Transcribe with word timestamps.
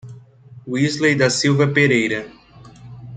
Wisley 0.67 1.13
da 1.15 1.29
Silva 1.29 1.67
Pereira 1.67 2.25